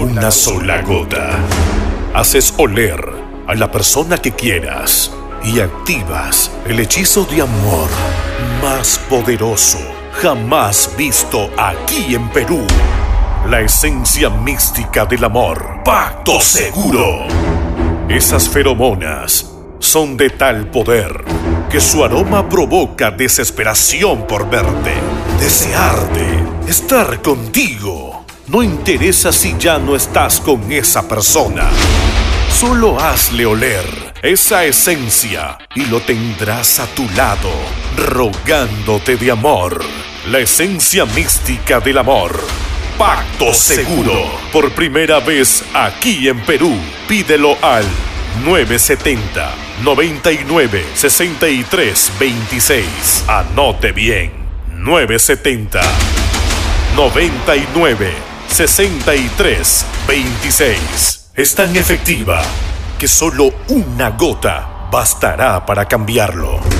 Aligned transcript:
una 0.00 0.30
sola 0.32 0.82
gota. 0.82 1.38
Haces 2.12 2.52
oler 2.56 3.00
a 3.46 3.54
la 3.54 3.70
persona 3.70 4.18
que 4.18 4.32
quieras 4.32 5.12
y 5.44 5.60
activas 5.60 6.50
el 6.66 6.80
hechizo 6.80 7.24
de 7.24 7.42
amor 7.42 7.88
más 8.60 8.98
poderoso 9.08 9.78
jamás 10.20 10.90
visto 10.96 11.48
aquí 11.56 12.16
en 12.16 12.28
Perú. 12.30 12.66
La 13.48 13.60
esencia 13.60 14.28
mística 14.28 15.06
del 15.06 15.22
amor. 15.22 15.82
Pacto 15.84 16.40
seguro. 16.40 17.28
Esas 18.08 18.48
feromonas 18.48 19.48
son 19.78 20.16
de 20.16 20.30
tal 20.30 20.72
poder 20.72 21.24
que 21.70 21.80
su 21.80 22.02
aroma 22.02 22.48
provoca 22.48 23.12
desesperación 23.12 24.26
por 24.26 24.50
verte, 24.50 24.94
desearte, 25.38 26.26
estar 26.66 27.22
contigo. 27.22 28.17
No 28.48 28.62
interesa 28.62 29.30
si 29.30 29.54
ya 29.58 29.78
no 29.78 29.94
estás 29.94 30.40
con 30.40 30.72
esa 30.72 31.06
persona. 31.06 31.68
Solo 32.50 32.98
hazle 32.98 33.44
oler 33.44 33.84
esa 34.22 34.64
esencia 34.64 35.58
y 35.74 35.84
lo 35.84 36.00
tendrás 36.00 36.80
a 36.80 36.86
tu 36.86 37.06
lado, 37.10 37.50
rogándote 37.94 39.16
de 39.16 39.30
amor. 39.30 39.84
La 40.30 40.38
esencia 40.38 41.04
mística 41.04 41.78
del 41.80 41.98
amor. 41.98 42.40
Pacto 42.96 43.52
seguro. 43.52 44.14
Por 44.50 44.72
primera 44.72 45.20
vez 45.20 45.62
aquí 45.74 46.26
en 46.26 46.40
Perú. 46.40 46.74
Pídelo 47.06 47.54
al 47.60 47.84
970 48.46 49.52
99 49.84 50.86
63 50.94 52.12
26. 52.18 53.24
Anote 53.28 53.92
bien. 53.92 54.32
970 54.74 55.82
99 56.96 58.27
63 58.48 59.86
26. 60.08 61.30
Es 61.34 61.54
tan 61.54 61.76
efectiva 61.76 62.42
que 62.98 63.06
solo 63.06 63.50
una 63.68 64.10
gota 64.10 64.88
bastará 64.90 65.64
para 65.64 65.86
cambiarlo. 65.86 66.77